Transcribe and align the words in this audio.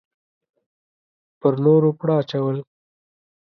په 1.39 1.47
نورو 1.63 1.89
پړه 1.99 2.13
اچول. 2.21 2.57